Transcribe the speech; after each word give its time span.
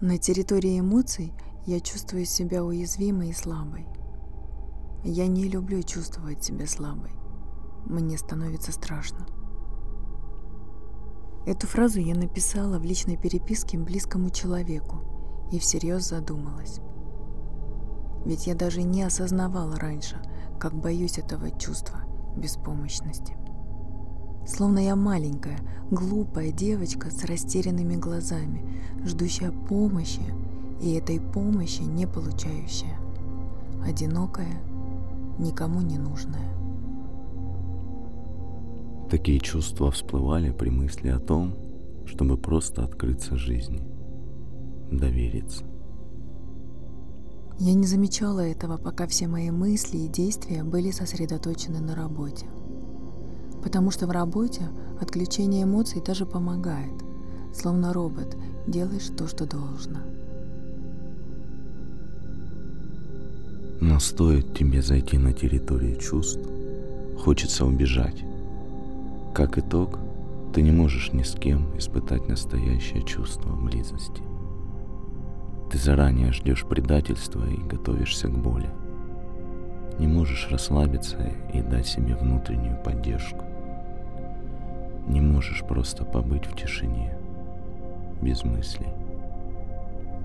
На 0.00 0.16
территории 0.16 0.78
эмоций 0.78 1.32
я 1.66 1.80
чувствую 1.80 2.24
себя 2.24 2.62
уязвимой 2.62 3.30
и 3.30 3.32
слабой. 3.32 3.88
Я 5.02 5.26
не 5.26 5.48
люблю 5.48 5.82
чувствовать 5.82 6.44
себя 6.44 6.68
слабой. 6.68 7.10
Мне 7.84 8.16
становится 8.16 8.70
страшно. 8.70 9.26
Эту 11.46 11.66
фразу 11.66 11.98
я 11.98 12.14
написала 12.14 12.78
в 12.78 12.84
личной 12.84 13.16
переписке 13.16 13.76
близкому 13.76 14.30
человеку 14.30 15.48
и 15.50 15.58
всерьез 15.58 16.08
задумалась. 16.08 16.78
Ведь 18.24 18.46
я 18.46 18.54
даже 18.54 18.84
не 18.84 19.02
осознавала 19.02 19.74
раньше, 19.80 20.22
как 20.60 20.74
боюсь 20.74 21.18
этого 21.18 21.50
чувства 21.58 22.04
беспомощности. 22.36 23.36
Словно 24.48 24.78
я 24.78 24.96
маленькая, 24.96 25.58
глупая 25.90 26.50
девочка 26.52 27.10
с 27.10 27.22
растерянными 27.24 27.96
глазами, 27.96 28.64
ждущая 29.04 29.52
помощи 29.52 30.22
и 30.80 30.94
этой 30.94 31.20
помощи 31.20 31.82
не 31.82 32.06
получающая. 32.06 32.98
Одинокая, 33.86 34.62
никому 35.38 35.82
не 35.82 35.98
нужная. 35.98 36.48
Такие 39.10 39.38
чувства 39.38 39.90
всплывали 39.90 40.50
при 40.50 40.70
мысли 40.70 41.08
о 41.08 41.18
том, 41.18 41.54
чтобы 42.06 42.38
просто 42.38 42.84
открыться 42.84 43.36
жизни, 43.36 43.82
довериться. 44.90 45.64
Я 47.58 47.74
не 47.74 47.86
замечала 47.86 48.40
этого, 48.40 48.78
пока 48.78 49.06
все 49.06 49.26
мои 49.26 49.50
мысли 49.50 49.98
и 49.98 50.08
действия 50.08 50.64
были 50.64 50.90
сосредоточены 50.90 51.80
на 51.80 51.94
работе. 51.94 52.46
Потому 53.68 53.90
что 53.90 54.06
в 54.06 54.10
работе 54.12 54.62
отключение 54.98 55.64
эмоций 55.64 56.00
даже 56.00 56.24
помогает. 56.24 57.04
Словно 57.54 57.92
робот, 57.92 58.34
делаешь 58.66 59.10
то, 59.14 59.28
что 59.28 59.44
должно. 59.44 59.98
Но 63.82 64.00
стоит 64.00 64.56
тебе 64.56 64.80
зайти 64.80 65.18
на 65.18 65.34
территорию 65.34 65.96
чувств, 65.96 66.40
хочется 67.22 67.66
убежать. 67.66 68.24
Как 69.34 69.58
итог, 69.58 69.98
ты 70.54 70.62
не 70.62 70.72
можешь 70.72 71.12
ни 71.12 71.22
с 71.22 71.32
кем 71.32 71.66
испытать 71.76 72.26
настоящее 72.26 73.02
чувство 73.02 73.54
близости. 73.54 74.22
Ты 75.70 75.76
заранее 75.76 76.32
ждешь 76.32 76.64
предательства 76.64 77.44
и 77.46 77.68
готовишься 77.68 78.28
к 78.28 78.38
боли. 78.38 78.70
Не 79.98 80.06
можешь 80.06 80.48
расслабиться 80.50 81.18
и 81.52 81.60
дать 81.60 81.86
себе 81.86 82.16
внутреннюю 82.16 82.82
поддержку. 82.82 83.44
Не 85.08 85.20
можешь 85.22 85.64
просто 85.64 86.04
побыть 86.04 86.46
в 86.46 86.54
тишине, 86.54 87.14
без 88.20 88.44
мыслей. 88.44 88.88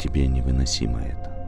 Тебе 0.00 0.28
невыносимо 0.28 1.00
это. 1.00 1.38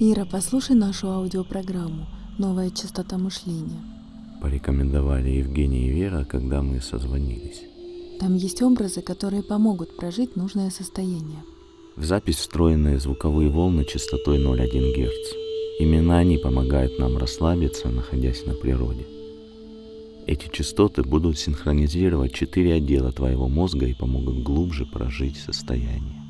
Ира, 0.00 0.24
послушай 0.24 0.74
нашу 0.74 1.10
аудиопрограмму 1.10 2.06
«Новая 2.38 2.70
частота 2.70 3.18
мышления». 3.18 3.80
Порекомендовали 4.40 5.28
Евгений 5.28 5.86
и 5.86 5.92
Вера, 5.92 6.24
когда 6.24 6.62
мы 6.62 6.80
созвонились. 6.80 7.62
Там 8.18 8.34
есть 8.34 8.62
образы, 8.62 9.02
которые 9.02 9.42
помогут 9.42 9.96
прожить 9.96 10.34
нужное 10.34 10.70
состояние. 10.70 11.44
В 11.94 12.04
запись 12.04 12.36
встроенные 12.36 12.98
звуковые 12.98 13.50
волны 13.50 13.84
частотой 13.84 14.38
0,1 14.38 14.92
Гц. 14.94 15.34
Именно 15.78 16.16
они 16.16 16.38
помогают 16.38 16.98
нам 16.98 17.18
расслабиться, 17.18 17.88
находясь 17.88 18.46
на 18.46 18.54
природе. 18.54 19.06
Эти 20.26 20.48
частоты 20.50 21.02
будут 21.02 21.38
синхронизировать 21.38 22.32
четыре 22.32 22.74
отдела 22.74 23.12
твоего 23.12 23.46
мозга 23.46 23.84
и 23.86 23.94
помогут 23.94 24.42
глубже 24.42 24.86
прожить 24.86 25.36
состояние. 25.36 26.22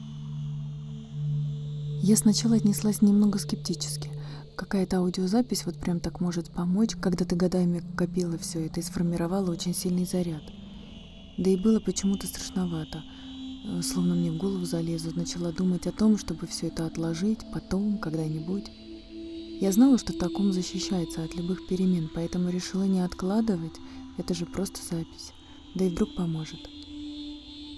Я 2.03 2.17
сначала 2.17 2.57
отнеслась 2.57 3.01
немного 3.01 3.39
скептически. 3.39 4.11
Какая-то 4.57 4.97
аудиозапись 4.97 5.65
вот 5.65 5.77
прям 5.77 6.01
так 6.01 6.21
может 6.21 6.51
помочь, 6.51 6.97
когда 7.01 7.25
ты 7.25 7.37
годами 7.37 7.85
копила 7.97 8.37
все 8.37 8.67
это 8.67 8.81
и 8.81 8.83
сформировала 8.83 9.53
очень 9.53 9.75
сильный 9.75 10.07
заряд. 10.07 10.43
Да 11.39 11.51
и 11.51 11.57
было 11.57 11.79
почему-то 11.79 12.27
страшновато. 12.27 13.05
Э, 13.65 13.81
словно 13.83 14.15
мне 14.15 14.31
в 14.31 14.37
голову 14.37 14.65
залезут, 14.65 15.17
начала 15.17 15.53
думать 15.53 15.87
о 15.87 15.93
том, 15.93 16.19
чтобы 16.19 16.47
все 16.47 16.69
это 16.69 16.87
отложить 16.87 17.41
потом, 17.53 17.99
когда-нибудь. 17.99 18.71
Я 19.61 19.71
знала, 19.71 19.99
что 19.99 20.13
таком 20.13 20.53
защищается 20.53 21.23
от 21.23 21.37
любых 21.37 21.67
перемен, 21.69 22.11
поэтому 22.13 22.51
решила 22.51 22.83
не 22.83 23.01
откладывать, 23.01 23.75
это 24.19 24.35
же 24.35 24.45
просто 24.45 24.81
запись, 24.83 25.33
да 25.75 25.85
и 25.85 25.89
вдруг 25.89 26.15
поможет. 26.17 26.69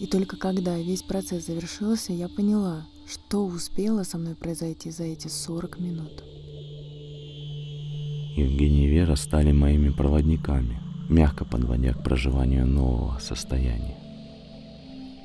И 0.01 0.07
только 0.07 0.37
когда 0.37 0.79
весь 0.79 1.03
процесс 1.03 1.47
завершился, 1.47 2.13
я 2.13 2.29
поняла, 2.29 2.87
что 3.07 3.45
успело 3.45 4.03
со 4.03 4.19
мной 4.19 4.35
произойти 4.35 4.91
за 4.91 5.05
эти 5.05 5.29
40 5.29 5.79
минут? 5.79 6.25
Евгений 8.37 8.87
и 8.87 8.89
Вера 8.89 9.15
стали 9.15 9.53
моими 9.53 9.91
проводниками, 9.91 10.81
мягко 11.09 11.45
подводя 11.45 11.93
к 11.93 12.03
проживанию 12.03 12.67
нового 12.67 13.19
состояния. 13.21 14.04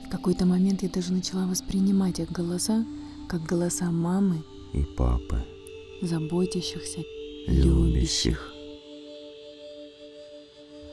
В 0.09 0.11
какой-то 0.11 0.47
момент 0.47 0.81
я 0.81 0.89
даже 0.89 1.13
начала 1.13 1.45
воспринимать 1.45 2.17
их 2.17 2.31
голоса 2.31 2.83
как 3.27 3.43
голоса 3.43 3.91
мамы 3.91 4.43
и 4.73 4.83
папы, 4.83 5.45
заботящихся, 6.01 7.03
любящих. 7.45 7.75
любящих. 7.75 8.53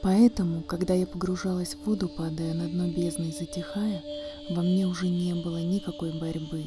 Поэтому, 0.03 0.63
когда 0.63 0.93
я 0.93 1.07
погружалась 1.07 1.77
в 1.77 1.87
воду, 1.87 2.11
падая 2.15 2.53
на 2.53 2.69
дно 2.69 2.89
бездны 2.89 3.31
и 3.31 3.33
затихая, 3.33 4.05
во 4.51 4.61
мне 4.61 4.87
уже 4.87 5.09
не 5.09 5.33
было 5.35 5.63
никакой 5.63 6.13
борьбы. 6.21 6.67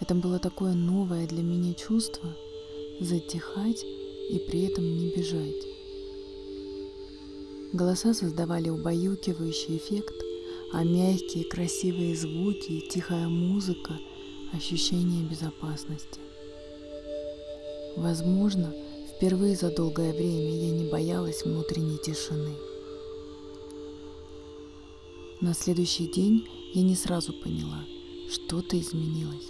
Это 0.00 0.14
было 0.14 0.38
такое 0.38 0.72
новое 0.72 1.26
для 1.26 1.42
меня 1.42 1.74
чувство— 1.74 2.34
затихать 3.00 3.84
и 4.30 4.38
при 4.48 4.62
этом 4.62 4.84
не 4.96 5.10
бежать. 5.10 5.66
Голоса 7.74 8.14
создавали 8.14 8.70
убаюкивающий 8.70 9.76
эффект, 9.76 10.23
а 10.74 10.82
мягкие 10.82 11.44
красивые 11.44 12.16
звуки 12.16 12.72
и 12.72 12.88
тихая 12.88 13.28
музыка— 13.28 13.96
ощущение 14.52 15.22
безопасности. 15.22 16.18
Возможно, 17.96 18.74
впервые 19.08 19.54
за 19.54 19.70
долгое 19.70 20.12
время 20.12 20.66
я 20.66 20.70
не 20.72 20.90
боялась 20.90 21.44
внутренней 21.44 21.98
тишины. 21.98 22.56
На 25.40 25.54
следующий 25.54 26.08
день 26.08 26.48
я 26.72 26.82
не 26.82 26.96
сразу 26.96 27.32
поняла, 27.32 27.84
что-то 28.28 28.76
изменилось. 28.80 29.46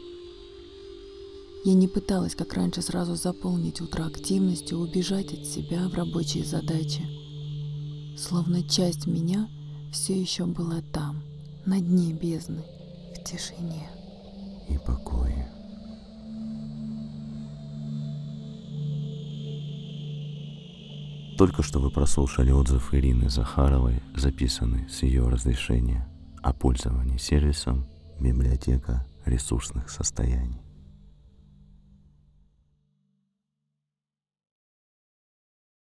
Я 1.65 1.73
не 1.73 1.89
пыталась, 1.89 2.35
как 2.35 2.53
раньше, 2.53 2.83
сразу 2.83 3.15
заполнить 3.15 3.81
утро 3.81 4.05
активностью, 4.05 4.79
убежать 4.79 5.33
от 5.33 5.47
себя 5.47 5.89
в 5.89 5.95
рабочие 5.95 6.45
задачи. 6.45 7.09
Словно 8.19 8.63
часть 8.63 9.07
меня 9.07 9.49
все 9.95 10.21
еще 10.21 10.45
была 10.45 10.83
там, 10.93 11.23
на 11.65 11.81
дне 11.81 12.13
бездны, 12.13 12.65
в 13.15 13.23
тишине. 13.23 13.89
И 14.69 14.77
покое. 14.77 15.49
Только 21.39 21.63
что 21.63 21.79
вы 21.79 21.91
прослушали 21.93 22.51
отзыв 22.51 22.93
Ирины 22.93 23.31
Захаровой, 23.31 24.03
записанный 24.17 24.89
с 24.89 25.05
ее 25.05 25.29
разрешения 25.29 26.09
о 26.43 26.53
пользовании 26.53 27.17
сервисом 27.17 27.87
библиотека 28.19 29.07
ресурсных 29.25 29.91
состояний. 29.91 30.64